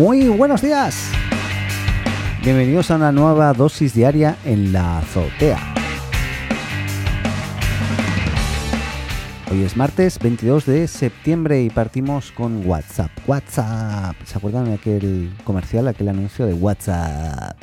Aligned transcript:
Muy 0.00 0.28
buenos 0.28 0.62
días. 0.62 1.12
Bienvenidos 2.42 2.90
a 2.90 2.96
una 2.96 3.12
nueva 3.12 3.52
dosis 3.52 3.92
diaria 3.92 4.38
en 4.46 4.72
la 4.72 5.00
azotea. 5.00 5.58
Hoy 9.50 9.62
es 9.62 9.76
martes 9.76 10.18
22 10.18 10.64
de 10.64 10.88
septiembre 10.88 11.60
y 11.60 11.68
partimos 11.68 12.32
con 12.32 12.66
WhatsApp. 12.66 13.10
WhatsApp. 13.26 14.16
¿Se 14.24 14.38
acuerdan 14.38 14.64
de 14.64 14.74
aquel 14.76 15.34
comercial, 15.44 15.86
aquel 15.86 16.08
anuncio 16.08 16.46
de 16.46 16.54
WhatsApp? 16.54 17.58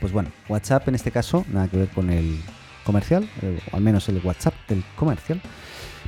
Pues 0.00 0.12
bueno, 0.12 0.30
WhatsApp 0.48 0.86
en 0.86 0.94
este 0.94 1.10
caso, 1.10 1.44
nada 1.52 1.66
que 1.66 1.76
ver 1.76 1.88
con 1.88 2.10
el 2.10 2.40
comercial, 2.84 3.28
eh, 3.42 3.58
o 3.72 3.76
al 3.76 3.82
menos 3.82 4.08
el 4.08 4.20
WhatsApp 4.22 4.54
del 4.68 4.84
comercial. 4.94 5.42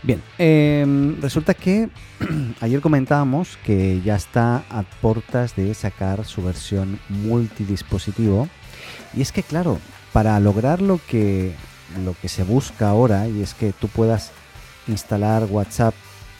Bien, 0.02 0.20
em, 0.38 1.20
resulta 1.20 1.54
que 1.54 1.88
ayer 2.60 2.80
comentábamos 2.80 3.56
que 3.64 4.00
ya 4.02 4.16
está 4.16 4.64
a 4.68 4.82
portas 5.00 5.54
de 5.54 5.72
sacar 5.74 6.24
su 6.24 6.42
versión 6.42 6.98
multidispositivo. 7.08 8.48
Y 9.14 9.22
es 9.22 9.30
que, 9.30 9.44
claro, 9.44 9.78
para 10.12 10.38
lograr 10.40 10.82
lo 10.82 10.98
que, 11.06 11.52
lo 12.04 12.16
que 12.20 12.28
se 12.28 12.42
busca 12.42 12.88
ahora, 12.88 13.28
y 13.28 13.42
es 13.42 13.54
que 13.54 13.72
tú 13.72 13.86
puedas 13.86 14.32
instalar 14.88 15.44
WhatsApp, 15.44 15.94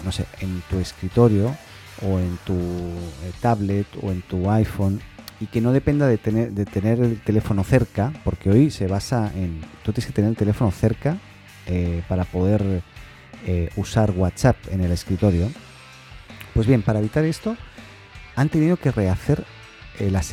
no 0.04 0.10
sé, 0.10 0.26
en 0.40 0.60
tu 0.68 0.80
escritorio 0.80 1.56
o 2.04 2.18
en 2.18 2.36
tu 2.44 2.54
eh, 2.54 3.32
tablet 3.40 3.86
o 4.02 4.10
en 4.10 4.22
tu 4.22 4.50
iPhone 4.50 5.00
y 5.40 5.46
que 5.46 5.60
no 5.60 5.70
dependa 5.70 6.08
de 6.08 6.18
tener, 6.18 6.50
de 6.50 6.64
tener 6.64 7.00
el 7.00 7.20
teléfono 7.20 7.62
cerca, 7.62 8.12
porque 8.24 8.50
hoy 8.50 8.72
se 8.72 8.88
basa 8.88 9.30
en, 9.36 9.60
tú 9.84 9.92
tienes 9.92 10.06
que 10.06 10.12
tener 10.12 10.30
el 10.30 10.36
teléfono 10.36 10.72
cerca 10.72 11.18
eh, 11.66 12.02
para 12.08 12.24
poder 12.24 12.82
eh, 13.46 13.70
usar 13.76 14.12
WhatsApp 14.12 14.56
en 14.70 14.80
el 14.80 14.92
escritorio. 14.92 15.50
Pues 16.54 16.66
bien, 16.66 16.82
para 16.82 16.98
evitar 16.98 17.24
esto, 17.24 17.56
han 18.36 18.48
tenido 18.48 18.76
que 18.76 18.90
rehacer 18.90 19.44
eh, 19.98 20.10
las, 20.10 20.32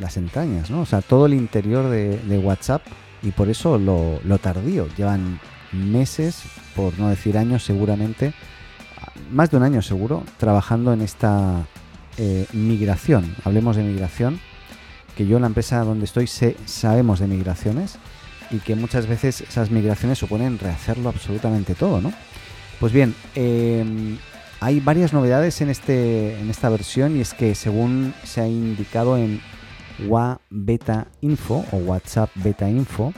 las, 0.00 0.16
entrañas, 0.16 0.70
¿no? 0.70 0.80
O 0.80 0.86
sea, 0.86 1.02
todo 1.02 1.26
el 1.26 1.34
interior 1.34 1.88
de, 1.88 2.38
WhatsApp 2.38 2.82
y 3.22 3.30
por 3.30 3.48
eso 3.48 3.78
lo, 3.78 4.38
tardío. 4.38 4.88
Llevan 4.96 5.40
meses, 5.72 6.42
por 6.74 6.98
no 6.98 7.08
decir 7.08 7.36
años 7.38 7.64
seguramente, 7.64 8.32
más 9.30 9.50
de 9.50 9.56
un 9.56 9.62
año 9.62 9.82
seguro, 9.82 10.24
trabajando 10.38 10.92
en 10.92 11.02
esta 11.02 11.66
eh, 12.16 12.46
migración. 12.52 13.34
Hablemos 13.44 13.76
de 13.76 13.82
migración, 13.82 14.40
que 15.16 15.26
yo 15.26 15.36
en 15.36 15.42
la 15.42 15.48
empresa 15.48 15.84
donde 15.84 16.04
estoy 16.04 16.26
sé, 16.26 16.56
sabemos 16.64 17.20
de 17.20 17.26
migraciones 17.26 17.98
y 18.50 18.58
que 18.58 18.74
muchas 18.74 19.06
veces 19.06 19.42
esas 19.42 19.70
migraciones 19.70 20.18
suponen 20.18 20.58
rehacerlo 20.58 21.08
absolutamente 21.08 21.74
todo, 21.74 22.00
¿no? 22.00 22.12
Pues 22.80 22.92
bien, 22.92 23.14
em, 23.34 24.18
hay 24.60 24.78
varias 24.80 25.12
novedades 25.12 25.60
en, 25.60 25.68
este, 25.68 26.38
en 26.38 26.48
esta 26.48 26.68
versión 26.68 27.16
y 27.16 27.20
es 27.20 27.34
que 27.34 27.54
según 27.54 28.14
se 28.24 28.40
ha 28.40 28.46
indicado 28.46 29.16
en 29.16 29.40
WA 30.06 30.40
Beta 30.48 31.08
Info 31.20 31.64
o 31.72 31.76
WhatsApp 31.78 32.30
Beta 32.36 32.70
Info, 32.70 33.12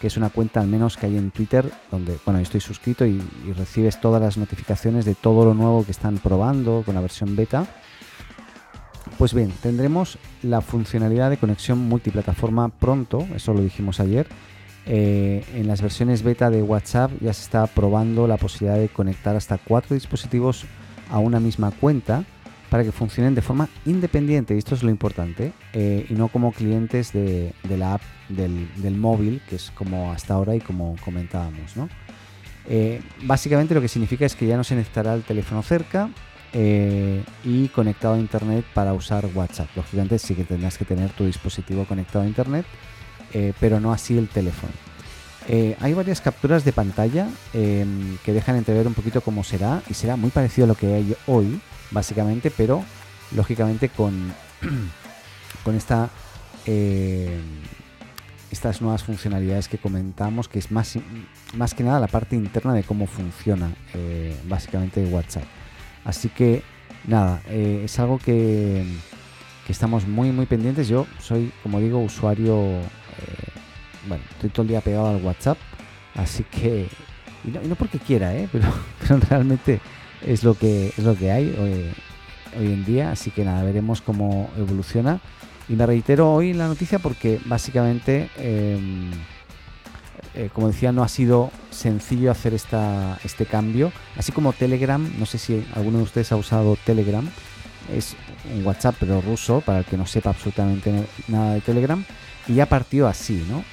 que 0.00 0.06
es 0.06 0.16
una 0.16 0.30
cuenta 0.30 0.60
al 0.60 0.66
menos 0.66 0.96
que 0.96 1.06
hay 1.06 1.16
en 1.16 1.30
Twitter, 1.30 1.70
donde 1.90 2.18
bueno, 2.24 2.40
estoy 2.40 2.60
suscrito 2.60 3.06
y, 3.06 3.20
recibes 3.56 4.00
todas 4.00 4.20
las 4.20 4.38
notificaciones 4.38 5.04
de 5.04 5.14
todo 5.14 5.44
lo 5.44 5.54
nuevo 5.54 5.84
que 5.84 5.92
están 5.92 6.18
probando 6.18 6.82
con 6.84 6.94
la 6.94 7.00
versión 7.00 7.36
beta. 7.36 7.66
Pues 9.18 9.34
bien, 9.34 9.52
tendremos 9.62 10.18
la 10.42 10.62
funcionalidad 10.62 11.28
de 11.28 11.36
conexión 11.36 11.78
multiplataforma 11.78 12.70
pronto, 12.70 13.26
eso 13.34 13.52
lo 13.52 13.60
dijimos 13.60 14.00
ayer, 14.00 14.26
eh, 14.84 15.44
en 15.54 15.68
las 15.68 15.80
versiones 15.80 16.22
beta 16.22 16.50
de 16.50 16.62
WhatsApp 16.62 17.12
ya 17.20 17.32
se 17.32 17.42
está 17.42 17.66
probando 17.66 18.26
la 18.26 18.36
posibilidad 18.36 18.78
de 18.78 18.88
conectar 18.88 19.36
hasta 19.36 19.58
cuatro 19.58 19.94
dispositivos 19.94 20.64
a 21.10 21.18
una 21.18 21.38
misma 21.38 21.70
cuenta 21.70 22.24
para 22.68 22.82
que 22.82 22.90
funcionen 22.90 23.34
de 23.34 23.42
forma 23.42 23.68
independiente, 23.84 24.54
y 24.54 24.58
esto 24.58 24.74
es 24.74 24.82
lo 24.82 24.90
importante, 24.90 25.52
eh, 25.74 26.06
y 26.08 26.14
no 26.14 26.28
como 26.28 26.52
clientes 26.52 27.12
de, 27.12 27.52
la 27.68 27.94
app 27.94 28.02
del, 28.30 28.96
móvil, 28.96 29.42
que 29.46 29.56
es 29.56 29.70
como 29.72 30.10
hasta 30.10 30.32
ahora 30.34 30.56
y 30.56 30.60
como 30.60 30.96
comentábamos. 31.04 31.74
Eh, 32.66 33.02
básicamente 33.24 33.74
lo 33.74 33.82
que 33.82 33.88
significa 33.88 34.24
es 34.24 34.34
que 34.34 34.46
ya 34.46 34.56
no 34.56 34.64
se 34.64 34.74
necesitará 34.74 35.12
el 35.12 35.22
teléfono 35.22 35.62
cerca 35.62 36.08
y 36.54 37.68
conectado 37.68 38.14
a 38.14 38.18
internet 38.18 38.64
para 38.74 38.92
usar 38.92 39.26
WhatsApp. 39.34 39.68
Lógicamente 39.74 40.18
sí 40.18 40.34
que 40.34 40.44
tendrás 40.44 40.76
que 40.76 40.84
tener 40.84 41.10
tu 41.10 41.24
dispositivo 41.24 41.86
conectado 41.86 42.24
a 42.24 42.28
internet 42.28 42.66
eh, 43.32 43.52
pero 43.60 43.80
no 43.80 43.92
así 43.92 44.16
el 44.16 44.28
teléfono. 44.28 44.72
Eh, 45.48 45.76
hay 45.80 45.92
varias 45.92 46.20
capturas 46.20 46.64
de 46.64 46.72
pantalla 46.72 47.28
em, 47.52 48.16
que 48.18 48.32
dejan 48.32 48.56
entrever 48.56 48.86
un 48.86 48.94
poquito 48.94 49.20
cómo 49.20 49.42
será 49.42 49.82
y 49.88 49.94
será 49.94 50.16
muy 50.16 50.30
parecido 50.30 50.66
a 50.66 50.68
lo 50.68 50.74
que 50.76 50.94
hay 50.94 51.16
hoy, 51.26 51.60
básicamente, 51.90 52.50
pero 52.50 52.84
lógicamente 53.34 53.88
con, 53.88 54.32
con 55.64 55.78
em, 56.66 57.40
estas 58.52 58.80
nuevas 58.80 59.02
funcionalidades 59.02 59.66
que 59.66 59.78
comentamos, 59.78 60.46
que 60.46 60.60
es 60.60 60.70
más, 60.70 60.96
más 61.54 61.74
que 61.74 61.82
nada 61.82 61.98
la 61.98 62.06
parte 62.06 62.36
interna 62.36 62.74
de 62.74 62.84
cómo 62.84 63.06
funciona 63.06 63.72
eh, 63.94 64.36
básicamente 64.46 65.04
WhatsApp. 65.06 65.44
Así 66.04 66.28
que 66.28 66.62
nada, 67.06 67.42
es 67.48 67.98
algo 67.98 68.18
que, 68.18 68.84
que 69.66 69.72
estamos 69.72 70.06
muy 70.06 70.30
muy 70.30 70.46
pendientes. 70.46 70.88
Yo 70.88 71.06
soy, 71.20 71.52
como 71.62 71.80
digo, 71.80 71.98
usuario 72.00 72.80
bueno, 74.08 74.24
estoy 74.30 74.50
todo 74.50 74.62
el 74.62 74.68
día 74.68 74.80
pegado 74.80 75.08
al 75.08 75.22
WhatsApp, 75.22 75.58
así 76.14 76.44
que, 76.44 76.88
y 77.44 77.68
no, 77.68 77.74
porque 77.76 77.98
quiera, 77.98 78.34
¿eh? 78.34 78.48
pero, 78.52 78.68
realmente 79.28 79.80
es 80.26 80.44
lo 80.44 80.54
que, 80.54 80.88
es 80.88 80.98
lo 80.98 81.16
que 81.16 81.30
hay 81.30 81.56
hoy, 81.58 81.92
en 82.54 82.84
día, 82.84 83.10
así 83.10 83.30
que 83.30 83.44
nada, 83.44 83.62
veremos 83.64 84.00
cómo 84.00 84.50
evoluciona. 84.58 85.20
Y 85.68 85.74
me 85.74 85.86
reitero 85.86 86.30
hoy 86.32 86.52
la 86.52 86.66
noticia 86.66 86.98
porque 86.98 87.40
básicamente, 87.46 88.28
em, 88.36 89.10
eh, 90.34 90.50
como 90.52 90.66
decía, 90.66 90.92
no 90.92 91.02
ha 91.02 91.08
sido 91.08 91.50
sencillo 91.70 92.30
hacer 92.30 92.52
esta, 92.52 93.18
este 93.24 93.46
cambio. 93.46 93.90
Así 94.18 94.32
como 94.32 94.52
Telegram, 94.52 95.10
no 95.18 95.24
sé 95.24 95.38
si 95.38 95.64
alguno 95.74 95.98
de 95.98 96.04
ustedes 96.04 96.30
ha 96.32 96.36
usado 96.36 96.76
Telegram, 96.84 97.26
es 97.94 98.16
un 98.54 98.66
WhatsApp 98.66 98.96
pero 99.00 99.22
ruso, 99.22 99.62
para 99.62 99.78
el 99.78 99.84
que 99.86 99.96
no 99.96 100.04
sepa 100.04 100.30
absolutamente 100.30 101.06
nada 101.28 101.54
de 101.54 101.60
Telegram 101.62 102.04
y 102.46 102.54
ya 102.54 102.66
partió 102.66 103.06
así, 103.08 103.44
¿no? 103.48 103.64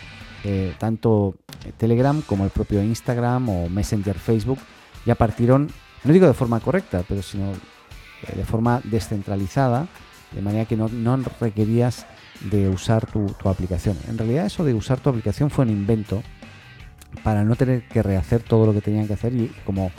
Eh, 0.44 0.74
tanto 0.78 1.36
Telegram 1.78 2.22
como 2.22 2.46
el 2.46 2.50
propio 2.50 2.82
Instagram 2.82 3.50
o 3.50 3.70
Messenger 3.70 4.18
Facebook 4.18 4.60
ya 5.06 5.16
partieron, 5.16 5.70
no 6.04 6.14
digo 6.14 6.28
de 6.28 6.34
forma 6.34 6.60
correcta, 6.60 7.04
pero 7.08 7.22
sino 7.22 7.52
eh, 7.52 8.36
de 8.36 8.46
forma 8.46 8.82
descentralizada, 8.84 9.88
de 10.32 10.42
manera 10.42 10.66
que 10.66 10.78
no, 10.78 10.90
requerías 11.40 12.06
de 12.52 12.70
usar 12.70 13.06
tu, 13.06 13.26
aplicación. 13.50 13.98
En 14.08 14.18
realidad 14.18 14.46
eso 14.46 14.64
de 14.64 14.74
usar 14.74 15.00
tu 15.00 15.10
aplicación 15.10 15.50
fue 15.50 15.66
un 15.66 15.72
invento 15.72 16.22
para 17.24 17.44
no 17.44 17.56
tener 17.56 17.88
que 17.88 18.04
rehacer 18.04 18.44
todo 18.44 18.66
lo 18.66 18.74
que 18.74 18.82
tenían 18.82 19.08
que 19.08 19.14
hacer 19.14 19.34
y 19.34 19.52
como 19.66 19.92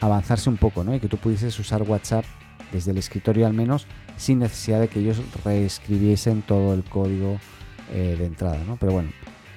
avanzarse 0.00 0.50
un 0.50 0.56
poco, 0.56 0.84
¿no? 0.84 0.94
Y 0.94 1.00
que 1.00 1.08
tú 1.08 1.16
pudieses 1.16 1.58
usar 1.58 1.82
WhatsApp 1.82 2.24
desde 2.70 2.92
el 2.92 2.98
escritorio 2.98 3.46
al 3.46 3.54
menos 3.54 3.86
sin 4.16 4.38
necesidad 4.38 4.80
de 4.80 4.88
que 4.88 5.00
ellos 5.00 5.20
reescribiesen 5.44 6.42
todo 6.42 6.74
el 6.74 6.84
código 6.84 7.40
eh, 7.90 8.16
de 8.18 8.26
entrada, 8.26 8.58
¿no? 8.66 8.76
Pero 8.76 8.92
bueno, 8.92 9.10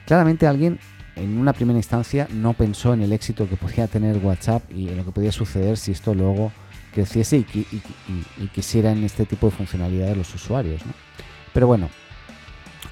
claramente 0.05 0.47
alguien 0.47 0.79
en 1.15 1.37
una 1.37 1.53
primera 1.53 1.77
instancia 1.77 2.27
no 2.31 2.53
pensó 2.53 2.93
en 2.93 3.01
el 3.01 3.13
éxito 3.13 3.47
que 3.47 3.55
podía 3.55 3.87
tener 3.87 4.17
WhatsApp 4.17 4.63
y 4.71 4.89
en 4.89 4.97
lo 4.97 5.05
que 5.05 5.11
podía 5.11 5.31
suceder 5.31 5.77
si 5.77 5.91
esto 5.91 6.13
luego 6.13 6.51
creciese 6.93 7.37
y, 7.37 7.45
y, 8.39 8.47
quisieran 8.47 9.03
este 9.03 9.25
tipo 9.25 9.47
de 9.47 9.55
funcionalidades 9.55 10.15
los 10.15 10.33
usuarios. 10.33 10.85
¿no? 10.85 10.93
Pero 11.53 11.67
bueno, 11.67 11.89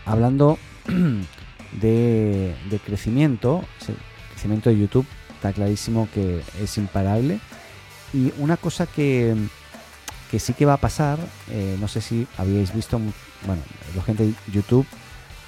hablando 0.05 0.57
de, 1.81 2.55
crecimiento, 2.85 3.63
el 3.87 3.95
crecimiento 4.33 4.69
de 4.69 4.79
YouTube 4.79 5.05
está 5.35 5.53
clarísimo 5.53 6.07
que 6.13 6.41
es 6.61 6.77
imparable. 6.77 7.39
Y 8.13 8.33
una 8.39 8.57
cosa 8.57 8.87
que, 8.87 9.35
que 10.29 10.39
sí 10.39 10.53
que 10.53 10.65
va 10.65 10.73
a 10.73 10.77
pasar, 10.77 11.19
eh, 11.49 11.77
no 11.79 11.87
sé 11.87 12.01
si 12.01 12.27
habíais 12.37 12.73
visto, 12.73 12.99
bueno, 13.45 13.61
la 13.95 14.03
gente 14.03 14.25
de 14.25 14.33
YouTube 14.51 14.85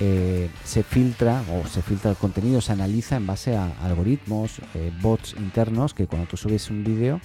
eh, 0.05 0.49
se 0.65 0.83
filtra 0.83 1.41
o 1.49 1.65
se 1.65 1.81
filtra 1.81 2.11
el 2.11 2.17
contenido, 2.17 2.59
se 2.59 2.73
analiza 2.73 3.15
en 3.15 3.25
base 3.25 3.55
a 3.55 3.71
algoritmos, 3.83 4.59
eh, 4.73 4.91
bots 5.01 5.33
internos, 5.39 5.93
que 5.93 6.07
cuando 6.07 6.27
tú 6.27 6.35
subes 6.35 6.69
un 6.69 6.83
vídeo, 6.83 7.21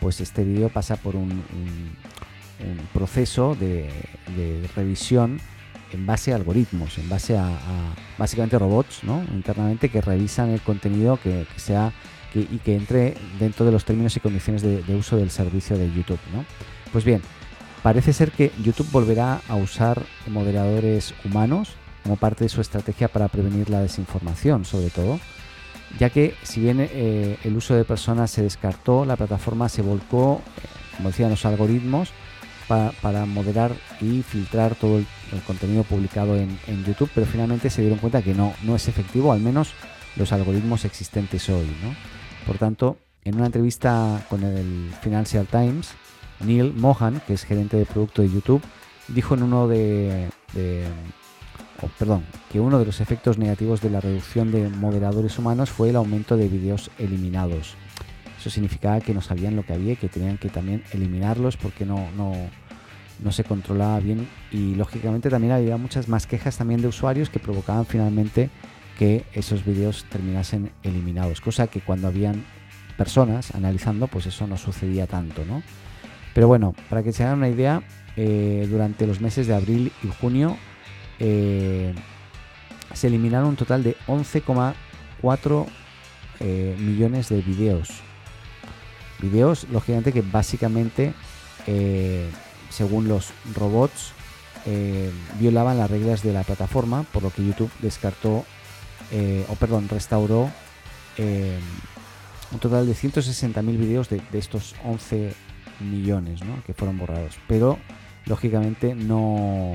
pues 0.00 0.20
este 0.20 0.42
vídeo 0.42 0.68
pasa 0.68 0.96
por 0.96 1.14
un, 1.14 1.44
proceso 2.92 3.54
de, 3.54 3.88
revisión 4.74 5.38
en 5.92 6.04
base 6.04 6.32
a 6.32 6.36
algoritmos, 6.36 6.98
en 6.98 7.08
base 7.08 7.38
a, 7.38 7.48
básicamente 8.18 8.58
robots 8.58 9.04
¿no? 9.04 9.22
internamente 9.32 9.88
que 9.88 10.00
revisan 10.00 10.50
el 10.50 10.60
contenido 10.62 11.20
que, 11.22 11.46
sea 11.54 11.92
y 12.34 12.58
que 12.58 12.74
entre 12.74 13.14
dentro 13.38 13.64
de 13.64 13.70
los 13.70 13.84
términos 13.84 14.16
y 14.16 14.20
condiciones 14.20 14.62
de, 14.62 14.96
uso 14.96 15.16
del 15.16 15.30
servicio 15.30 15.78
de 15.78 15.92
YouTube. 15.92 16.18
¿no? 16.34 16.44
Pues 16.92 17.04
bien, 17.04 17.22
parece 17.84 18.12
ser 18.12 18.32
que 18.32 18.50
YouTube 18.64 18.90
volverá 18.90 19.42
a 19.48 19.54
usar 19.54 20.02
moderadores 20.26 21.14
humanos 21.24 21.76
como 22.06 22.16
parte 22.16 22.44
de 22.44 22.48
su 22.48 22.60
estrategia 22.60 23.08
para 23.08 23.26
prevenir 23.26 23.68
la 23.68 23.80
desinformación, 23.80 24.64
sobre 24.64 24.90
todo, 24.90 25.18
ya 25.98 26.08
que 26.08 26.34
si 26.44 26.60
bien 26.60 26.78
eh, 26.80 27.36
el 27.42 27.56
uso 27.56 27.74
de 27.74 27.84
personas 27.84 28.30
se 28.30 28.42
descartó, 28.42 29.04
la 29.04 29.16
plataforma 29.16 29.68
se 29.68 29.82
volcó, 29.82 30.40
eh, 30.56 30.60
como 30.96 31.08
decían 31.08 31.30
los 31.30 31.44
algoritmos, 31.44 32.12
para, 32.68 33.26
moderar 33.26 33.72
y 34.00 34.22
filtrar 34.22 34.74
todo 34.74 34.98
el, 34.98 35.06
contenido 35.46 35.84
publicado 35.84 36.36
en, 36.36 36.58
YouTube, 36.84 37.10
pero 37.14 37.26
finalmente 37.26 37.70
se 37.70 37.80
dieron 37.80 37.98
cuenta 37.98 38.22
que 38.22 38.34
no, 38.34 38.54
no 38.62 38.76
es 38.76 38.88
efectivo, 38.88 39.32
al 39.32 39.40
menos 39.40 39.72
los 40.16 40.32
algoritmos 40.32 40.84
existentes 40.84 41.48
hoy. 41.48 41.66
¿no? 41.82 41.94
Por 42.46 42.58
tanto, 42.58 42.98
en 43.24 43.36
una 43.36 43.46
entrevista 43.46 44.24
con 44.28 44.42
el 44.42 44.92
Financial 45.00 45.46
Times, 45.46 45.90
Neil 46.40 46.72
Mohan, 46.74 47.20
que 47.26 47.34
es 47.34 47.44
gerente 47.44 47.76
de 47.76 47.86
producto 47.86 48.22
de 48.22 48.30
YouTube, 48.30 48.62
dijo 49.08 49.34
en 49.34 49.42
uno 49.42 49.68
de, 49.68 50.28
perdón, 51.98 52.24
que 52.50 52.60
uno 52.60 52.78
de 52.78 52.86
los 52.86 53.00
efectos 53.00 53.38
negativos 53.38 53.80
de 53.80 53.90
la 53.90 54.00
reducción 54.00 54.52
de 54.52 54.68
moderadores 54.68 55.38
humanos 55.38 55.70
fue 55.70 55.90
el 55.90 55.96
aumento 55.96 56.36
de 56.36 56.48
vídeos 56.48 56.90
eliminados. 56.98 57.74
Eso 58.38 58.50
significaba 58.50 59.00
que 59.00 59.14
no 59.14 59.22
sabían 59.22 59.56
lo 59.56 59.64
que 59.64 59.72
había 59.72 59.94
y 59.94 59.96
que 59.96 60.08
tenían 60.08 60.38
que 60.38 60.48
también 60.48 60.82
eliminarlos 60.92 61.56
porque 61.56 61.84
no, 61.84 62.10
no, 62.16 62.32
no 63.22 63.32
se 63.32 63.44
controlaba 63.44 63.98
bien 64.00 64.28
y 64.50 64.74
lógicamente 64.74 65.30
también 65.30 65.52
había 65.52 65.76
muchas 65.76 66.08
más 66.08 66.26
quejas 66.26 66.56
también 66.56 66.82
de 66.82 66.88
usuarios 66.88 67.30
que 67.30 67.38
provocaban 67.38 67.86
finalmente 67.86 68.50
que 68.98 69.24
esos 69.32 69.64
vídeos 69.64 70.04
terminasen 70.10 70.70
eliminados, 70.82 71.40
cosa 71.40 71.66
que 71.66 71.80
cuando 71.80 72.08
habían 72.08 72.44
personas 72.96 73.54
analizando, 73.54 74.06
pues 74.06 74.26
eso 74.26 74.46
no 74.46 74.56
sucedía 74.56 75.06
tanto, 75.06 75.44
¿no? 75.44 75.62
Pero 76.32 76.48
bueno, 76.48 76.74
para 76.88 77.02
que 77.02 77.12
se 77.12 77.24
hagan 77.24 77.38
una 77.38 77.48
idea, 77.48 77.82
eh, 78.16 78.66
durante 78.70 79.06
los 79.06 79.20
meses 79.20 79.46
de 79.46 79.54
abril 79.54 79.92
y 80.02 80.08
junio 80.08 80.56
eh, 81.18 81.94
se 82.94 83.06
eliminaron 83.06 83.50
un 83.50 83.56
total 83.56 83.82
de 83.82 83.96
11,4 84.06 85.66
eh, 86.40 86.76
millones 86.78 87.28
de 87.28 87.42
videos. 87.42 87.88
Videos, 89.20 89.66
lógicamente, 89.70 90.12
que 90.12 90.20
básicamente, 90.20 91.14
según 92.68 93.08
los 93.08 93.32
robots, 93.54 94.12
violaban 95.38 95.78
las 95.78 95.90
reglas 95.90 96.22
de 96.22 96.34
la 96.34 96.42
plataforma, 96.42 97.04
por 97.04 97.22
lo 97.22 97.30
que 97.30 97.46
YouTube 97.46 97.70
descartó, 97.80 98.44
o 99.48 99.54
perdón, 99.58 99.88
restauró 99.88 100.50
un 102.52 102.58
total 102.58 102.86
de 102.86 102.92
160.000 102.92 103.64
vídeos 103.78 104.08
de, 104.08 104.22
estos 104.32 104.74
11 104.84 105.32
millones 105.80 106.40
que 106.66 106.74
fueron 106.74 106.98
borrados. 106.98 107.38
Pero 107.48 107.78
lógicamente 108.26 108.94
no, 108.94 109.72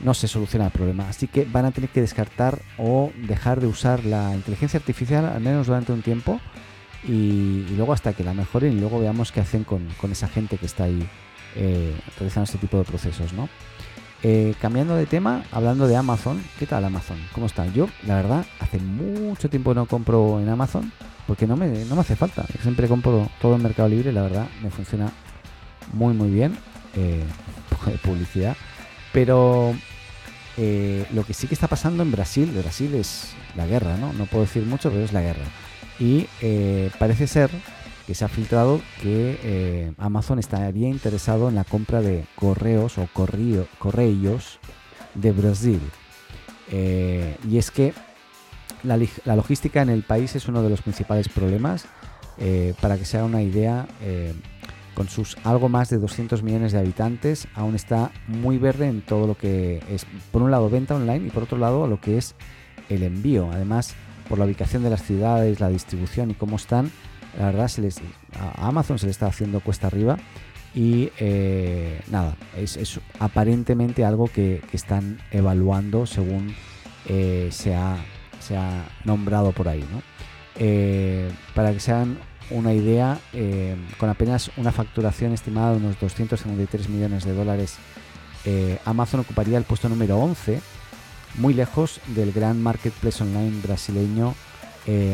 no 0.00 0.14
se 0.14 0.28
soluciona 0.28 0.66
el 0.66 0.70
problema. 0.72 1.08
Así 1.08 1.26
que 1.26 1.44
van 1.44 1.64
a 1.64 1.70
tener 1.70 1.90
que 1.90 2.00
descartar 2.00 2.58
o 2.78 3.10
dejar 3.26 3.60
de 3.60 3.66
usar 3.66 4.04
la 4.04 4.34
inteligencia 4.34 4.78
artificial 4.78 5.26
al 5.26 5.40
menos 5.40 5.66
durante 5.66 5.92
un 5.92 6.02
tiempo 6.02 6.40
y, 7.06 7.66
luego 7.76 7.92
hasta 7.92 8.12
que 8.12 8.24
la 8.24 8.34
mejoren 8.34 8.76
y 8.76 8.80
luego 8.80 9.00
veamos 9.00 9.32
qué 9.32 9.40
hacen 9.40 9.64
con, 9.64 9.88
esa 10.10 10.28
gente 10.28 10.58
que 10.58 10.66
está 10.66 10.84
ahí 10.84 11.08
eh, 11.56 11.94
realizando 12.18 12.44
este 12.44 12.58
tipo 12.58 12.78
de 12.78 12.84
procesos. 12.84 13.32
¿no? 13.32 13.48
Eh, 14.22 14.54
cambiando 14.60 14.96
de 14.96 15.06
tema, 15.06 15.44
hablando 15.50 15.88
de 15.88 15.96
Amazon, 15.96 16.42
¿qué 16.58 16.66
tal 16.66 16.84
Amazon? 16.84 17.18
¿Cómo 17.32 17.46
está? 17.46 17.66
Yo, 17.66 17.88
la 18.06 18.16
verdad, 18.16 18.44
hace 18.60 18.78
mucho 18.78 19.48
tiempo 19.48 19.74
no 19.74 19.86
compro 19.86 20.40
en 20.40 20.48
Amazon 20.48 20.92
porque 21.26 21.46
no 21.46 21.56
me, 21.56 21.84
no 21.84 21.94
me 21.94 22.00
hace 22.00 22.16
falta. 22.16 22.44
siempre 22.60 22.88
compro 22.88 23.28
todo 23.40 23.54
en 23.56 23.62
Mercado 23.62 23.88
Libre, 23.88 24.12
la 24.12 24.22
verdad, 24.22 24.48
me 24.62 24.70
funciona 24.70 25.10
muy, 25.92 26.12
muy 26.12 26.30
bien. 26.30 26.56
Eh, 26.96 27.24
publicidad. 28.02 28.56
Pero 29.12 29.74
eh, 30.56 31.06
lo 31.12 31.24
que 31.24 31.34
sí 31.34 31.46
que 31.46 31.54
está 31.54 31.68
pasando 31.68 32.02
en 32.02 32.12
Brasil, 32.12 32.52
de 32.54 32.62
Brasil 32.62 32.94
es 32.94 33.32
la 33.56 33.66
guerra, 33.66 33.96
¿no? 33.96 34.12
No 34.12 34.26
puedo 34.26 34.44
decir 34.44 34.64
mucho, 34.64 34.90
pero 34.90 35.04
es 35.04 35.12
la 35.12 35.22
guerra. 35.22 35.44
Y 35.98 36.26
eh, 36.40 36.90
parece 36.98 37.26
ser 37.26 37.50
que 38.06 38.14
se 38.14 38.24
ha 38.24 38.28
filtrado 38.28 38.80
que 39.02 39.92
Amazon 39.98 40.38
estaría 40.38 40.88
interesado 40.88 41.48
en 41.48 41.54
la 41.54 41.64
compra 41.64 42.00
de 42.00 42.24
correos 42.34 42.98
o 42.98 43.08
correos 43.12 44.58
de 45.14 45.32
Brasil. 45.32 45.80
y 46.68 47.58
es 47.58 47.70
que 47.70 47.92
la, 48.82 49.34
logística 49.34 49.82
en 49.82 49.90
el 49.90 50.02
país 50.02 50.34
es 50.36 50.48
uno 50.48 50.62
de 50.62 50.70
los 50.70 50.82
principales 50.82 51.28
problemas. 51.28 51.86
Eh, 52.38 52.74
para 52.80 52.96
que 52.96 53.04
se 53.04 53.18
haga 53.18 53.26
una 53.26 53.42
idea, 53.42 53.86
eh, 54.00 54.32
con 55.00 55.08
sus 55.08 55.38
algo 55.44 55.70
más 55.70 55.88
de 55.88 55.96
200 55.96 56.42
millones 56.42 56.72
de 56.72 56.78
habitantes, 56.78 57.48
aún 57.54 57.74
está 57.74 58.10
muy 58.26 58.58
verde 58.58 58.86
en 58.86 59.00
todo 59.00 59.26
lo 59.26 59.34
que 59.34 59.82
es, 59.88 60.04
por 60.30 60.42
un 60.42 60.50
lado, 60.50 60.68
venta 60.68 60.94
online 60.94 61.28
y 61.28 61.30
por 61.30 61.44
otro 61.44 61.56
lado, 61.56 61.86
lo 61.86 61.98
que 61.98 62.18
es 62.18 62.34
el 62.90 63.02
envío. 63.02 63.48
Además, 63.50 63.94
por 64.28 64.38
la 64.38 64.44
ubicación 64.44 64.82
de 64.82 64.90
las 64.90 65.02
ciudades, 65.02 65.58
la 65.58 65.70
distribución 65.70 66.30
y 66.30 66.34
cómo 66.34 66.56
están, 66.56 66.90
la 67.38 67.46
verdad, 67.46 67.68
se 67.68 67.80
les, 67.80 67.96
a 68.38 68.68
Amazon 68.68 68.98
se 68.98 69.06
le 69.06 69.12
está 69.12 69.26
haciendo 69.26 69.60
cuesta 69.60 69.86
arriba. 69.86 70.18
Y 70.74 71.08
eh, 71.18 72.02
nada, 72.10 72.36
es, 72.54 73.00
aparentemente 73.18 74.04
algo 74.04 74.28
que, 74.28 74.60
están 74.74 75.18
evaluando 75.30 76.04
según 76.04 76.54
se 77.06 77.74
ha 77.74 77.96
se 78.38 78.54
ha 78.54 78.84
nombrado 79.06 79.52
por 79.52 79.66
ahí. 79.66 79.80
¿no? 79.80 80.02
Eh, 80.56 81.30
para 81.54 81.72
que 81.72 81.80
se 81.80 81.90
hagan 81.90 82.18
una 82.50 82.72
idea, 82.72 83.18
eh, 83.32 83.76
con 83.98 84.08
apenas 84.08 84.50
una 84.56 84.72
facturación 84.72 85.32
estimada 85.32 85.72
de 85.72 85.78
unos 85.78 85.98
253 86.00 86.88
millones 86.88 87.24
de 87.24 87.32
dólares, 87.32 87.76
eh, 88.44 88.78
Amazon 88.84 89.20
ocuparía 89.20 89.58
el 89.58 89.64
puesto 89.64 89.88
número 89.88 90.18
11, 90.18 90.60
muy 91.36 91.54
lejos 91.54 92.00
del 92.08 92.32
gran 92.32 92.62
marketplace 92.62 93.22
online 93.22 93.60
brasileño 93.62 94.34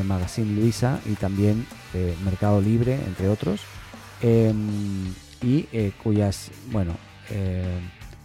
Magazine 0.06 0.58
Luisa 0.58 1.00
y 1.04 1.16
también 1.16 1.66
Mercado 2.24 2.62
Libre, 2.62 2.94
entre 2.94 3.28
otros, 3.28 3.60
em, 4.22 5.12
y 5.42 5.64
cuyas, 6.02 6.50
bueno, 6.70 6.94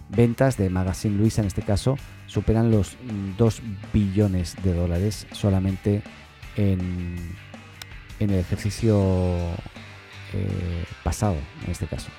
ventas 0.07 0.55
de 0.55 0.69
Magazine 0.69 1.17
Luisa 1.17 1.41
en 1.41 1.47
este 1.47 1.61
caso 1.61 1.97
superan 2.27 2.71
los 2.71 2.95
2 3.37 3.61
billones 3.91 4.55
de 4.63 4.73
dólares 4.73 5.27
solamente 5.33 6.01
en, 6.55 7.35
en 8.23 8.29
el 8.29 8.39
ejercicio 8.39 8.99
eh, 10.33 10.85
pasado, 11.03 11.35
en 11.65 11.71
este 11.71 11.87
caso. 11.87 12.09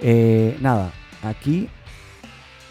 Eh, 0.00 0.56
nada, 0.60 0.92
aquí 1.22 1.68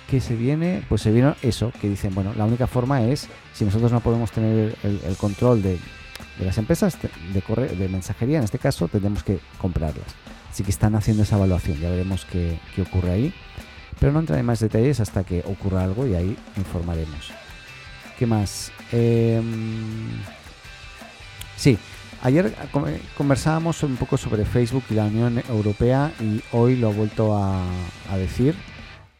que 0.09 0.19
se 0.19 0.35
viene, 0.35 0.83
pues 0.89 1.01
se 1.01 1.11
viene 1.11 1.35
eso, 1.44 1.71
que 1.80 1.87
dicen, 1.87 2.15
bueno, 2.15 2.33
la 2.35 2.45
única 2.45 2.65
forma 2.65 3.04
es, 3.04 3.30
si 3.54 3.63
nosotros 3.63 3.92
no 3.92 3.99
podemos 3.99 4.31
tener 4.31 4.75
el, 4.81 5.15
control 5.18 5.61
de, 5.61 5.77
las 6.39 6.57
empresas 6.57 6.97
de, 7.01 7.68
de 7.75 7.89
mensajería, 7.89 8.39
en 8.39 8.44
este 8.44 8.57
caso, 8.57 8.87
tendremos 8.87 9.23
que 9.23 9.39
comprarlas. 9.59 10.15
Así 10.49 10.63
que 10.63 10.71
están 10.71 10.95
haciendo 10.95 11.23
esa 11.23 11.35
evaluación, 11.35 11.77
ya 11.77 11.92
veremos 11.92 12.25
qué, 12.25 12.59
qué 12.75 12.81
ocurre 12.81 13.11
ahí. 13.11 13.33
Pero 13.99 14.13
no 14.13 14.19
entraré 14.19 14.39
en 14.39 14.45
más 14.45 14.59
detalles 14.59 14.99
hasta 14.99 15.23
que 15.23 15.44
ocurra 15.45 15.83
algo 15.83 16.07
y 16.07 16.15
ahí 16.15 16.37
informaremos. 16.57 17.31
¿Qué 18.18 18.25
más? 18.25 18.71
Em, 18.92 20.09
sí, 21.56 21.77
ayer 22.21 22.54
conversábamos 23.18 23.83
un 23.83 23.95
poco 23.95 24.18
sobre 24.18 24.45
Facebook 24.45 24.83
y 24.90 24.95
la 24.95 25.06
Unión 25.06 25.42
Europea 25.49 26.11
y 26.19 26.42
hoy 26.52 26.76
lo 26.76 26.90
ha 26.90 26.94
vuelto 26.94 27.38
a, 27.38 27.64
decir. 28.18 28.56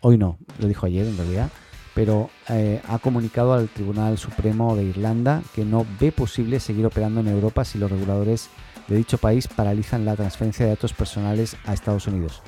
Hoy 0.01 0.18
no, 0.18 0.38
lo 0.60 0.68
dijo 0.68 0.86
ayer 0.86 1.06
en 1.06 1.18
realidad 1.18 1.50
pero 1.96 2.29
eh, 2.48 2.82
ha 2.88 3.00
comunicado 3.00 3.51
al 3.51 3.68
Tribunal 3.68 4.18
Supremo 4.18 4.74
de 4.75 4.84
Irlanda 4.84 5.41
que 5.53 5.65
no 5.65 5.86
ve 6.00 6.13
posible 6.13 6.62
seguir 6.62 6.86
operando 6.86 7.20
en 7.20 7.27
Europa 7.27 7.65
si 7.65 7.77
los 7.77 7.91
reguladores 7.91 8.50
de 8.88 8.96
dicho 8.96 9.18
país 9.18 9.50
paralizan 9.50 10.06
la 10.06 10.15
transferencia 10.15 10.65
de 10.65 10.72
datos 10.72 10.94
personales 10.94 11.58
a 11.65 11.74
Estados 11.74 12.08
Unidos 12.08 12.41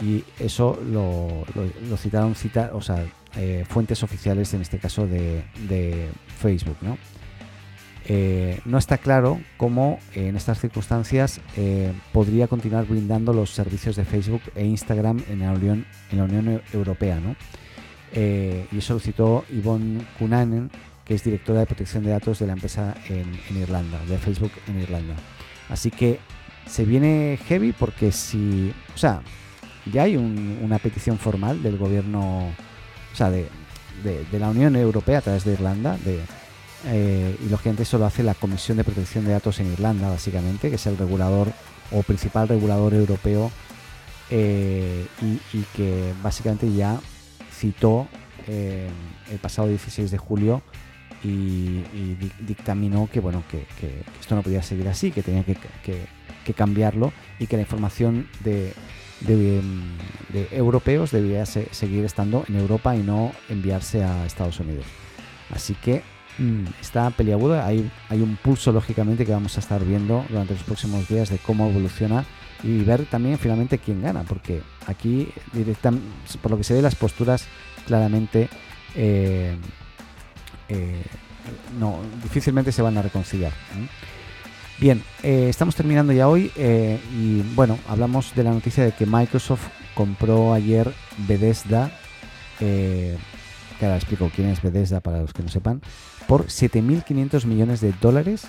y 0.00 0.24
eso 0.38 0.78
lo, 0.90 1.44
citaron 1.96 2.34
cita, 2.34 2.70
o 2.72 2.80
eh, 3.36 3.64
fuentes 3.68 4.02
oficiales 4.02 4.54
en 4.54 4.62
este 4.62 4.78
caso 4.78 5.06
de, 5.06 5.44
Facebook. 6.38 6.76
¿no? 6.82 6.98
Eh, 8.10 8.60
no 8.64 8.78
está 8.78 8.96
claro 8.96 9.38
cómo 9.58 10.00
en 10.14 10.34
estas 10.34 10.58
circunstancias 10.60 11.40
eh, 11.56 11.92
podría 12.12 12.48
continuar 12.48 12.86
brindando 12.86 13.34
los 13.34 13.50
servicios 13.50 13.96
de 13.96 14.04
Facebook 14.04 14.40
e 14.54 14.64
Instagram 14.64 15.22
en 15.28 15.40
la 15.40 15.52
Unión, 15.52 16.62
Europea. 16.72 17.20
¿no? 17.20 17.36
y 18.10 18.78
eso 18.78 18.94
lo 18.94 19.00
citó 19.00 19.44
Yvonne 19.50 20.00
Cunanen, 20.18 20.70
que 21.04 21.14
es 21.14 21.24
directora 21.24 21.60
de 21.60 21.66
protección 21.66 22.04
de 22.04 22.10
datos 22.10 22.38
de 22.38 22.46
la 22.46 22.52
empresa 22.54 22.94
en, 23.08 23.38
Irlanda, 23.56 23.98
de 24.06 24.18
Facebook 24.18 24.52
en 24.66 24.80
Irlanda. 24.80 25.14
Así 25.70 25.90
que 25.90 26.20
se 26.66 26.84
viene 26.84 27.38
heavy 27.48 27.72
porque 27.72 28.12
si, 28.12 28.72
o 28.94 28.98
sea, 28.98 29.22
ya 29.90 30.02
hay 30.02 30.16
una 30.16 30.78
petición 30.78 31.18
formal 31.18 31.62
del 31.62 31.78
gobierno, 31.78 32.48
o 32.48 33.16
sea, 33.16 33.30
de, 33.30 33.48
la 34.32 34.50
Unión 34.50 34.76
Europea 34.76 35.18
a 35.18 35.22
través 35.22 35.44
de 35.44 35.54
Irlanda, 35.54 35.96
de, 36.04 36.20
eh, 36.86 37.36
y 37.44 37.48
lógicamente 37.48 37.82
eso 37.82 37.98
lo 37.98 38.06
hace 38.06 38.22
la 38.22 38.34
Comisión 38.34 38.76
de 38.76 38.84
Protección 38.84 39.24
de 39.24 39.32
Datos 39.32 39.58
en 39.60 39.72
Irlanda, 39.72 40.08
básicamente, 40.08 40.68
que 40.68 40.76
es 40.76 40.86
el 40.86 40.96
regulador 40.96 41.52
o 41.90 42.02
principal 42.02 42.48
regulador 42.48 42.94
europeo 42.94 43.50
eh, 44.30 45.06
y, 45.22 45.62
que 45.74 46.12
básicamente 46.22 46.72
ya 46.72 47.00
citó 47.52 48.06
eh, 48.46 48.88
el 49.30 49.38
pasado 49.38 49.68
16 49.68 50.10
de 50.10 50.18
julio 50.18 50.62
y, 51.24 51.82
dictaminó 52.40 53.08
que 53.10 53.18
bueno 53.20 53.42
que, 53.50 53.66
esto 54.20 54.36
no 54.36 54.42
podía 54.42 54.62
seguir 54.62 54.86
así, 54.88 55.10
que 55.10 55.22
tenía 55.22 55.44
que, 55.44 56.18
cambiarlo 56.54 57.12
y 57.38 57.46
que 57.46 57.56
la 57.56 57.62
información 57.62 58.26
de 58.42 58.72
europeos 60.50 61.10
debería 61.10 61.44
seguir 61.44 62.06
estando 62.06 62.44
en 62.48 62.56
Europa 62.56 62.96
y 62.96 63.02
no 63.02 63.32
enviarse 63.50 64.02
a 64.02 64.24
Estados 64.24 64.58
Unidos. 64.60 64.86
Así 65.50 65.74
que 65.74 66.02
está 66.80 67.10
peliaguda, 67.10 67.66
hay, 67.66 67.90
hay 68.08 68.20
un 68.20 68.36
pulso 68.36 68.72
lógicamente 68.72 69.26
que 69.26 69.32
vamos 69.32 69.56
a 69.56 69.60
estar 69.60 69.84
viendo 69.84 70.24
durante 70.28 70.54
los 70.54 70.62
próximos 70.62 71.08
días 71.08 71.30
de 71.30 71.38
cómo 71.38 71.68
evoluciona 71.68 72.24
y 72.62 72.82
ver 72.82 73.06
también 73.06 73.38
finalmente 73.38 73.78
quién 73.78 74.02
gana, 74.02 74.24
porque 74.24 74.62
aquí 74.86 75.28
por 76.40 76.50
lo 76.52 76.56
que 76.56 76.64
se 76.64 76.74
ve 76.74 76.82
las 76.82 76.94
posturas 76.94 77.46
claramente 77.86 78.48
eh, 78.94 79.56
eh, 80.68 81.02
no 81.78 82.00
difícilmente 82.22 82.72
se 82.72 82.82
van 82.82 82.98
a 82.98 83.02
reconciliar. 83.02 83.52
Bien, 84.78 85.02
eh, 85.22 85.46
estamos 85.48 85.74
terminando 85.74 86.12
ya 86.12 86.28
hoy 86.28 86.52
y 86.56 87.42
bueno, 87.54 87.78
hablamos 87.88 88.34
de 88.34 88.44
la 88.44 88.50
noticia 88.50 88.84
de 88.84 88.92
que 88.92 89.06
Microsoft 89.06 89.66
compró 89.94 90.52
ayer 90.52 90.92
Bethesda, 91.26 91.90
que 93.78 93.86
ahora 93.86 93.96
explico 93.96 94.30
quién 94.34 94.48
es 94.48 94.60
Bethesda 94.60 95.00
para 95.00 95.20
los 95.20 95.32
que 95.32 95.42
no 95.42 95.48
sepan, 95.48 95.80
por 96.26 96.46
7.500 96.46 97.44
millones 97.46 97.80
de 97.80 97.92
dólares 98.00 98.46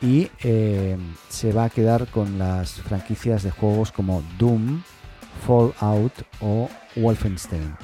y 0.00 0.28
eh, 0.42 0.96
se 1.28 1.52
va 1.52 1.64
a 1.64 1.70
quedar 1.70 2.06
con 2.08 2.38
las 2.38 2.72
franquicias 2.72 3.42
de 3.42 3.50
juegos 3.50 3.92
como 3.92 4.22
Doom, 4.38 4.82
Fallout 5.46 6.12
o 6.40 6.68
Wolfenstein. 6.96 7.74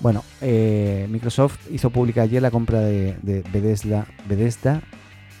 Bueno, 0.00 0.24
eh, 0.40 1.06
Microsoft 1.10 1.58
hizo 1.70 1.90
pública 1.90 2.22
ayer 2.22 2.40
la 2.40 2.50
compra 2.50 2.80
de, 2.80 3.44
Bethesda, 3.52 4.06
Bethesda, 4.26 4.82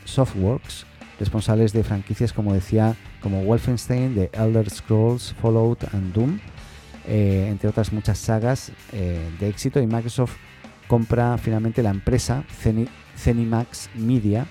Softworks, 0.04 0.84
responsables 1.18 1.72
de 1.72 1.84
franquicias 1.84 2.32
como 2.32 2.52
decía, 2.52 2.96
como 3.22 3.42
Wolfenstein, 3.44 4.14
The 4.14 4.30
Elder 4.34 4.68
Scrolls, 4.68 5.34
Fallout 5.40 5.84
and 5.94 6.12
Doom, 6.12 6.40
eh, 7.06 7.46
entre 7.48 7.70
otras 7.70 7.92
muchas 7.92 8.18
sagas 8.18 8.72
de 8.92 9.48
éxito. 9.48 9.80
Y 9.80 9.86
Microsoft 9.86 10.36
compra 10.90 11.38
finalmente 11.38 11.84
la 11.84 11.90
empresa 11.90 12.42
Zenimax 13.16 13.90
Media, 13.94 14.44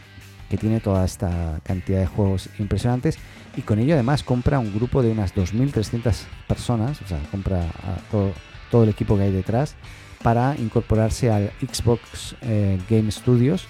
que 0.50 0.56
tiene 0.58 0.80
toda 0.80 1.04
esta 1.04 1.60
cantidad 1.66 2.00
de 2.00 2.08
juegos 2.08 2.48
impresionantes 2.60 3.18
y 3.58 3.62
con 3.62 3.78
ello 3.78 3.94
además 3.94 4.24
compra 4.24 4.58
un 4.58 4.74
grupo 4.74 5.04
de 5.04 5.12
unas 5.12 5.36
2.300 5.36 6.16
personas, 6.48 7.02
o 7.02 7.08
sea, 7.10 7.20
compra 7.30 7.66
todo, 8.10 8.32
todo, 8.72 8.84
el 8.84 8.90
equipo 8.90 9.18
que 9.18 9.24
hay 9.24 9.34
detrás 9.34 9.76
para 10.24 10.56
incorporarse 10.58 11.30
al 11.30 11.52
Xbox 11.60 12.38
eh, 12.42 12.80
Game 12.90 13.12
Studios 13.12 13.68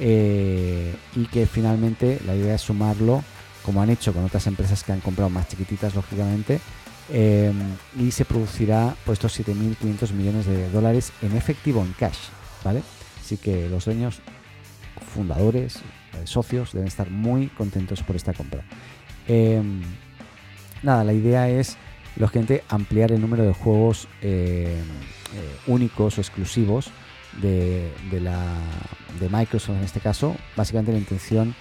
eh, 0.00 0.96
y 1.14 1.26
que 1.26 1.46
finalmente 1.46 2.20
la 2.26 2.34
idea 2.34 2.56
es 2.56 2.62
sumarlo, 2.62 3.22
como 3.64 3.80
han 3.80 3.90
hecho 3.90 4.12
con 4.12 4.24
otras 4.24 4.48
empresas 4.48 4.82
que 4.82 4.90
han 4.90 5.00
comprado 5.00 5.30
más 5.30 5.46
chiquititas, 5.46 5.94
lógicamente, 5.94 6.60
eh, 7.10 7.52
y 7.98 8.10
se 8.10 8.24
producirá 8.24 8.94
pues 9.04 9.18
estos 9.18 9.38
7.500 9.40 10.12
millones 10.12 10.46
de 10.46 10.70
dólares 10.70 11.12
en 11.22 11.36
efectivo, 11.36 11.82
en 11.82 11.92
cash, 11.92 12.18
¿vale? 12.64 12.82
Así 13.20 13.36
que 13.36 13.68
los 13.68 13.84
dueños 13.84 14.20
fundadores, 15.14 15.76
eh, 15.76 15.80
socios, 16.24 16.72
deben 16.72 16.88
estar 16.88 17.10
muy 17.10 17.48
contentos 17.48 18.02
por 18.02 18.16
esta 18.16 18.32
compra. 18.32 18.64
Em, 19.26 19.82
nada, 20.82 21.04
la 21.04 21.12
idea 21.12 21.48
es, 21.48 21.76
lógicamente, 22.16 22.64
ampliar 22.68 23.12
el 23.12 23.20
número 23.20 23.44
de 23.44 23.52
juegos 23.52 24.08
eh, 24.20 24.76
eh, 25.34 25.56
únicos 25.66 26.18
o 26.18 26.20
exclusivos 26.20 26.90
de, 27.40 27.90
de 28.10 29.28
Microsoft 29.28 29.76
en 29.76 29.84
este 29.84 30.00
caso. 30.00 30.36
Básicamente 30.56 30.92
la 30.92 30.98
intención, 30.98 31.54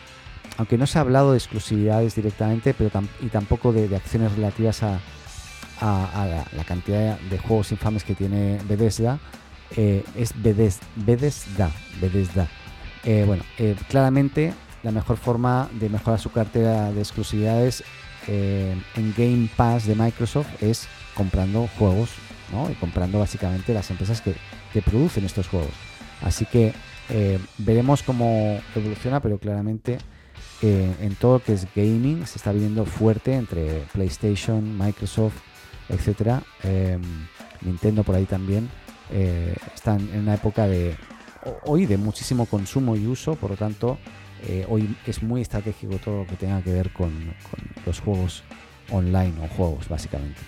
aunque 0.57 0.77
no 0.77 0.85
se 0.85 0.97
ha 0.97 1.01
hablado 1.01 1.31
de 1.31 1.37
exclusividades 1.37 2.15
directamente, 2.15 2.73
pero 2.73 2.91
y 3.21 3.27
tampoco 3.27 3.71
de, 3.71 3.95
acciones 3.95 4.31
relativas 4.33 4.83
a, 4.83 4.99
la, 5.85 6.63
cantidad 6.65 7.19
de 7.19 7.37
juegos 7.37 7.71
infames 7.71 8.03
que 8.03 8.15
tiene 8.15 8.59
Bethesda, 8.67 9.19
es 9.75 10.33
Bethesda, 10.41 11.71
Bethesda, 11.99 12.47
eh, 13.03 13.23
bueno, 13.27 13.43
eh, 13.57 13.75
claramente 13.89 14.53
la 14.81 14.91
mejor 14.91 15.17
forma 15.17 15.69
de 15.73 15.89
mejorar 15.89 16.19
su 16.19 16.31
cartera 16.31 16.91
de 16.91 16.99
exclusividades 16.99 17.83
eh, 18.27 18.75
en 18.95 19.13
Game 19.17 19.49
Pass 19.55 19.85
de 19.85 19.95
Microsoft 19.95 20.47
es 20.61 20.87
comprando 21.13 21.67
juegos 21.77 22.11
¿no? 22.51 22.69
y 22.69 22.75
comprando 22.75 23.19
básicamente 23.19 23.73
las 23.73 23.89
empresas 23.91 24.21
que, 24.21 24.35
producen 24.81 25.23
estos 25.23 25.47
juegos. 25.49 25.69
Así 26.23 26.45
que 26.45 26.73
veremos 27.59 28.01
cómo 28.01 28.59
evoluciona, 28.75 29.19
pero 29.19 29.37
claramente 29.37 29.99
en 30.63 31.13
todo 31.19 31.33
lo 31.33 31.43
que 31.43 31.53
es 31.53 31.67
gaming 31.75 32.25
se 32.25 32.39
está 32.39 32.51
viendo 32.51 32.83
fuerte 32.85 33.35
entre 33.35 33.83
PlayStation, 33.93 34.75
Microsoft, 34.75 35.35
etcétera. 35.89 36.43
Nintendo 37.61 38.03
por 38.03 38.15
ahí 38.15 38.25
también 38.25 38.69
están 39.73 40.01
en 40.13 40.21
una 40.21 40.35
época 40.35 40.67
de 40.67 40.95
hoy 41.65 41.85
de 41.85 41.97
muchísimo 41.97 42.45
consumo 42.45 42.95
y 42.95 43.05
uso, 43.05 43.35
por 43.35 43.51
lo 43.51 43.57
tanto, 43.57 43.97
eh, 44.45 44.65
hoy 44.69 44.95
es 45.05 45.23
muy 45.23 45.41
estratégico 45.41 45.97
todo 45.97 46.19
lo 46.19 46.27
que 46.27 46.35
tenga 46.35 46.61
que 46.61 46.73
ver 46.73 46.91
con, 46.91 47.33
los 47.85 47.99
juegos 47.99 48.43
online 48.91 49.33
o 49.41 49.47
juegos, 49.47 49.87
básicamente. 49.87 50.39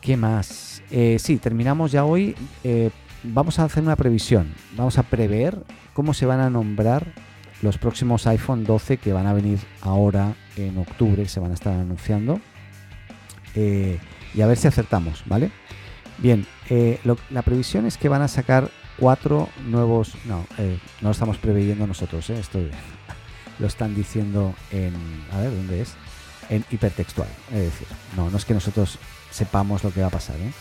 ¿Qué 0.00 0.16
más? 0.16 0.82
Eh, 0.90 1.18
sí, 1.18 1.36
terminamos 1.36 1.92
ya 1.92 2.04
hoy. 2.04 2.34
Eh, 2.64 2.90
vamos 3.22 3.58
a 3.58 3.64
hacer 3.64 3.82
una 3.82 3.96
previsión. 3.96 4.52
Vamos 4.76 4.98
a 4.98 5.02
prever 5.04 5.62
cómo 5.92 6.14
se 6.14 6.26
van 6.26 6.40
a 6.40 6.50
nombrar 6.50 7.06
los 7.60 7.78
próximos 7.78 8.26
iPhone 8.26 8.64
12 8.64 8.96
que 8.96 9.12
van 9.12 9.26
a 9.26 9.32
venir 9.32 9.58
ahora 9.82 10.34
en 10.56 10.78
octubre, 10.78 11.28
se 11.28 11.40
van 11.40 11.52
a 11.52 11.54
estar 11.54 11.72
anunciando. 11.74 12.40
Y 13.54 14.40
a 14.40 14.46
ver 14.46 14.56
si 14.56 14.68
acertamos, 14.68 15.22
¿vale? 15.26 15.50
Bien, 16.18 16.46
la 17.30 17.42
previsión 17.42 17.86
es 17.86 17.96
que 17.96 18.08
van 18.08 18.22
a 18.22 18.28
sacar 18.28 18.70
cuatro 18.98 19.48
nuevos. 19.66 20.14
No, 20.24 20.46
eh, 20.58 20.78
no 21.00 21.08
lo 21.08 21.12
estamos 21.12 21.38
preveyendo 21.38 21.86
nosotros, 21.86 22.28
eh, 22.30 22.38
esto 22.38 22.58
lo 23.58 23.66
están 23.66 23.94
diciendo 23.94 24.54
en. 24.70 24.94
A 25.32 25.38
ver, 25.38 25.50
¿dónde 25.50 25.82
es? 25.82 25.94
En 26.48 26.64
hipertextual. 26.70 27.28
Es 27.50 27.62
decir, 27.62 27.88
no, 28.16 28.30
no 28.30 28.36
es 28.36 28.44
que 28.44 28.54
nosotros 28.54 28.98
sepamos 29.30 29.84
lo 29.84 29.92
que 29.92 30.00
va 30.00 30.08
a 30.08 30.10
pasar, 30.10 30.36
¿eh? 30.36 30.52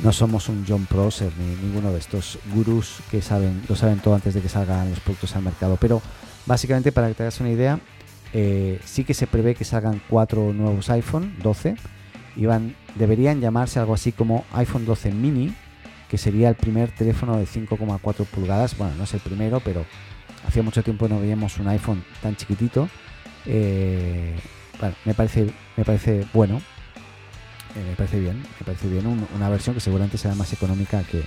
No 0.00 0.12
somos 0.12 0.48
un 0.48 0.64
John 0.66 0.86
Prosser 0.86 1.30
ni 1.38 1.56
ninguno 1.56 1.92
de 1.92 1.98
estos 1.98 2.38
gurús 2.54 3.00
que 3.10 3.20
saben, 3.20 3.62
lo 3.68 3.76
saben 3.76 3.98
todo 3.98 4.14
antes 4.14 4.32
de 4.32 4.40
que 4.40 4.48
salgan 4.48 4.88
los 4.88 5.00
productos 5.00 5.36
al 5.36 5.42
mercado. 5.42 5.76
Pero 5.78 6.00
básicamente, 6.46 6.90
para 6.90 7.08
que 7.08 7.14
te 7.14 7.22
hagas 7.22 7.38
una 7.40 7.50
idea, 7.50 7.78
eh, 8.32 8.80
sí 8.84 9.04
que 9.04 9.12
se 9.12 9.26
prevé 9.26 9.54
que 9.54 9.64
salgan 9.64 10.00
cuatro 10.08 10.54
nuevos 10.54 10.88
iPhone 10.88 11.36
12 11.42 11.76
y 12.40 12.46
van, 12.46 12.74
deberían 12.94 13.42
llamarse 13.42 13.78
algo 13.78 13.92
así 13.92 14.12
como 14.12 14.46
iPhone 14.54 14.86
12 14.86 15.12
mini 15.12 15.54
que 16.08 16.16
sería 16.16 16.48
el 16.48 16.54
primer 16.54 16.90
teléfono 16.90 17.36
de 17.36 17.44
5,4 17.44 18.24
pulgadas. 18.24 18.76
Bueno, 18.78 18.94
no 18.96 19.04
es 19.04 19.12
el 19.12 19.20
primero, 19.20 19.60
pero 19.60 19.84
hacía 20.48 20.62
mucho 20.62 20.82
tiempo 20.82 21.06
no 21.06 21.20
veíamos 21.20 21.58
un 21.58 21.68
iPhone 21.68 22.02
tan 22.22 22.34
chiquitito. 22.36 22.88
Eh, 23.44 24.34
me 25.04 25.12
parece, 25.12 25.52
me 25.76 25.84
parece 25.84 26.26
bueno. 26.32 26.62
Eh, 27.76 27.84
me 27.90 27.94
parece 27.94 28.18
bien, 28.18 28.38
me 28.58 28.64
parece 28.64 28.88
bien 28.88 29.28
una 29.36 29.48
versión 29.50 29.74
que 29.74 29.80
seguramente 29.80 30.16
será 30.16 30.34
más 30.34 30.52
económica 30.52 31.04
que, 31.04 31.22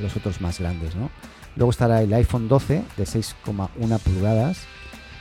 los 0.00 0.16
otros 0.16 0.40
más 0.40 0.58
grandes, 0.60 0.96
¿no? 0.96 1.10
Luego 1.56 1.70
estará 1.70 2.02
el 2.02 2.12
iPhone 2.14 2.48
12 2.48 2.82
de 2.96 3.04
6,1 3.04 3.98
pulgadas. 4.00 4.62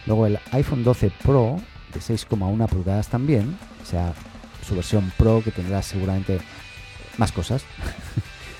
Luego 0.05 0.25
el 0.25 0.39
iPhone 0.51 0.85
12 0.85 1.11
Pro 1.21 1.57
de 1.93 1.99
6,1 1.99 2.67
pulgadas 2.67 3.09
también. 3.09 3.57
O 3.83 3.85
sea, 3.85 4.13
su 4.67 4.75
versión 4.75 5.11
Pro 5.17 5.41
que 5.43 5.51
tendrá 5.51 5.81
seguramente 5.81 6.39
más 7.17 7.31
cosas. 7.31 7.63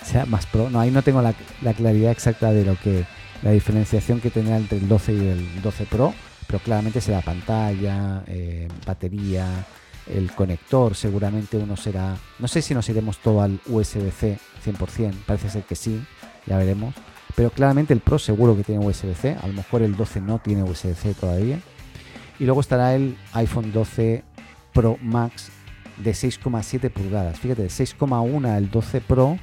sea 0.10 0.25
más 0.25 0.46
pro. 0.46 0.70
No, 0.70 0.79
ahí 0.79 0.91
no 0.91 1.01
tengo 1.01 1.22
la, 1.22 1.34
claridad 1.74 2.12
exacta 2.12 2.51
de 2.51 2.65
lo 2.65 2.75
que 2.79 3.06
la 3.41 3.51
diferenciación 3.51 4.20
que 4.20 4.32
tendrá 4.32 4.58
entre 4.58 4.79
el 4.79 4.88
12 4.88 5.13
y 5.13 5.27
el 5.27 5.62
12 5.62 5.86
Pro, 5.86 6.13
pero 6.48 6.60
claramente 6.60 7.00
será 7.00 7.22
pantalla, 7.22 8.24
eh, 8.27 8.68
batería, 8.86 9.65
el 10.08 10.32
conector, 10.34 10.96
seguramente 10.96 11.58
uno 11.58 11.77
será, 11.77 12.18
no 12.39 12.48
sé 12.48 12.62
si 12.62 12.74
nos 12.74 12.89
iremos 12.89 13.20
todo 13.20 13.41
al 13.41 13.60
USB-C 13.68 14.39
100%, 14.65 15.13
parece 15.25 15.50
ser 15.50 15.63
que 15.63 15.75
sí, 15.75 16.03
ya 16.48 16.58
veremos, 16.58 16.96
pero 17.36 17.51
claramente 17.51 17.94
el 17.94 18.01
Pro 18.01 18.20
seguro 18.20 18.58
que 18.58 18.63
tiene 18.63 18.86
USB-C, 18.86 19.38
a 19.41 19.48
lo 19.48 19.53
mejor 19.53 19.84
el 19.84 19.96
12 19.96 20.22
no 20.22 20.39
tiene 20.39 20.63
USB-C 20.63 21.13
todavía, 21.13 21.60
y 22.39 22.46
luego 22.46 22.62
estará 22.62 22.96
el 22.96 23.15
iPhone 23.34 23.72
12 23.72 24.24
Pro 24.74 24.98
Max 25.01 25.51
de 26.00 26.12
6,7 26.12 26.89
pulgadas, 26.89 27.39
fíjate, 27.39 27.63
de 27.63 27.70
6,1 27.70 28.58
el 28.58 28.72
12 28.72 29.01
Pro 29.01 29.38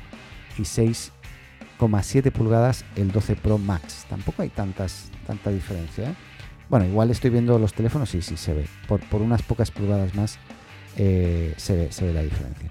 y 0.59 0.63
6,7 0.63 2.33
pulgadas 2.33 2.85
el 2.97 3.13
12 3.13 3.37
Pro 3.37 3.59
Max. 3.59 4.07
Tampoco 4.09 4.43
hay 4.43 4.49
tantas, 4.49 5.11
tanta 5.27 5.51
diferencia. 5.51 6.11
¿eh? 6.11 6.15
Bueno, 6.69 6.87
igual 6.87 7.11
estoy 7.11 7.31
viendo 7.31 7.59
los 7.59 7.75
teléfonos 7.75 8.15
y 8.15 8.23
sí, 8.23 8.37
se 8.37 8.55
ve. 8.55 8.67
Por, 8.89 9.01
por 9.09 9.23
unas 9.23 9.43
pocas 9.43 9.71
pulgadas 9.71 10.15
más 10.15 10.39
eh, 10.97 11.55
se, 11.57 11.77
ve, 11.77 11.93
se 11.93 12.07
ve 12.07 12.13
la 12.13 12.23
diferencia. 12.23 12.71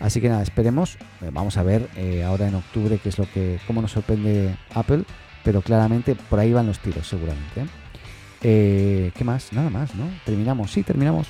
Así 0.00 0.20
que 0.20 0.28
nada, 0.28 0.42
esperemos. 0.42 0.96
Eh, 1.22 1.30
vamos 1.32 1.56
a 1.56 1.62
ver 1.62 1.88
ahora 2.26 2.48
en 2.48 2.54
octubre 2.54 2.98
qué 2.98 3.10
es 3.10 3.18
lo 3.18 3.30
que, 3.30 3.60
cómo 3.66 3.82
nos 3.82 3.92
sorprende 3.92 4.56
Apple. 4.74 5.04
Pero 5.44 5.62
claramente 5.62 6.16
por 6.16 6.40
ahí 6.40 6.52
van 6.52 6.66
los 6.66 6.80
tiros, 6.80 7.06
seguramente. 7.06 7.66
¿Qué 8.40 9.22
más? 9.24 9.52
Nada 9.52 9.70
más, 9.70 9.94
¿no? 9.94 10.08
Terminamos. 10.24 10.72
Sí, 10.72 10.82
terminamos. 10.82 11.28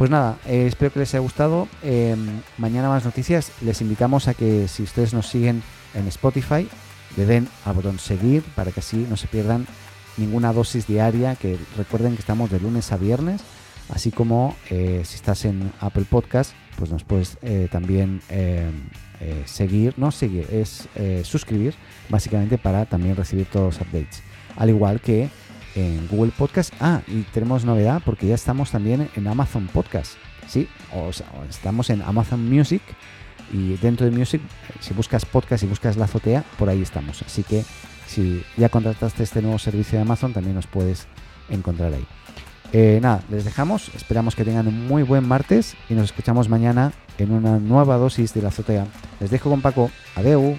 Pues 0.00 0.08
nada, 0.08 0.38
eh, 0.46 0.64
espero 0.66 0.90
que 0.90 1.00
les 1.00 1.12
haya 1.12 1.20
gustado. 1.20 1.68
Eh, 1.82 2.16
mañana 2.56 2.88
más 2.88 3.04
noticias. 3.04 3.52
Les 3.60 3.82
invitamos 3.82 4.28
a 4.28 4.32
que 4.32 4.66
si 4.66 4.82
ustedes 4.82 5.12
nos 5.12 5.26
siguen 5.26 5.62
en 5.92 6.08
Spotify, 6.08 6.66
le 7.18 7.26
den 7.26 7.46
al 7.66 7.74
botón 7.74 7.98
seguir 7.98 8.42
para 8.54 8.72
que 8.72 8.80
así 8.80 9.06
no 9.10 9.18
se 9.18 9.26
pierdan 9.26 9.66
ninguna 10.16 10.54
dosis 10.54 10.86
diaria. 10.86 11.34
Que 11.34 11.58
recuerden 11.76 12.14
que 12.14 12.20
estamos 12.20 12.50
de 12.50 12.60
lunes 12.60 12.90
a 12.92 12.96
viernes. 12.96 13.42
Así 13.90 14.10
como 14.10 14.56
eh, 14.70 15.02
si 15.04 15.16
estás 15.16 15.44
en 15.44 15.70
Apple 15.80 16.06
Podcast, 16.08 16.54
pues 16.78 16.90
nos 16.90 17.04
puedes 17.04 17.36
eh, 17.42 17.68
también 17.70 18.22
eh, 18.30 18.70
seguir, 19.44 19.92
no 19.98 20.12
seguir, 20.12 20.48
es 20.50 20.88
suscribir, 21.24 21.74
básicamente 22.08 22.56
para 22.56 22.86
también 22.86 23.16
recibir 23.16 23.44
todos 23.44 23.74
los 23.74 23.86
updates. 23.86 24.22
Al 24.56 24.70
igual 24.70 25.02
que 25.02 25.28
en 25.74 26.06
Google 26.08 26.32
Podcast. 26.36 26.72
Ah, 26.80 27.02
y 27.06 27.22
tenemos 27.22 27.64
novedad 27.64 28.02
porque 28.04 28.26
ya 28.26 28.34
estamos 28.34 28.70
también 28.70 29.08
en 29.14 29.26
Amazon 29.26 29.66
Podcast. 29.68 30.14
Sí, 30.46 30.68
o 30.94 31.12
sea, 31.12 31.26
estamos 31.48 31.90
en 31.90 32.02
Amazon 32.02 32.48
Music 32.48 32.82
y 33.52 33.76
dentro 33.76 34.08
de 34.08 34.16
Music, 34.16 34.40
si 34.80 34.94
buscas 34.94 35.24
podcast 35.24 35.62
y 35.62 35.66
buscas 35.66 35.96
la 35.96 36.04
azotea, 36.04 36.44
por 36.58 36.68
ahí 36.68 36.82
estamos. 36.82 37.22
Así 37.22 37.42
que 37.42 37.64
si 38.06 38.42
ya 38.56 38.68
contrataste 38.68 39.22
este 39.22 39.42
nuevo 39.42 39.58
servicio 39.58 39.98
de 39.98 40.02
Amazon, 40.02 40.32
también 40.32 40.56
nos 40.56 40.66
puedes 40.66 41.06
encontrar 41.48 41.92
ahí. 41.92 42.06
Eh, 42.72 43.00
nada, 43.02 43.22
les 43.30 43.44
dejamos. 43.44 43.90
Esperamos 43.94 44.36
que 44.36 44.44
tengan 44.44 44.68
un 44.68 44.86
muy 44.86 45.02
buen 45.02 45.26
martes 45.26 45.76
y 45.88 45.94
nos 45.94 46.04
escuchamos 46.06 46.48
mañana 46.48 46.92
en 47.18 47.32
una 47.32 47.58
nueva 47.58 47.96
dosis 47.96 48.32
de 48.34 48.42
la 48.42 48.48
azotea. 48.48 48.86
Les 49.18 49.30
dejo 49.30 49.50
con 49.50 49.60
Paco. 49.60 49.90
Adeu. 50.14 50.58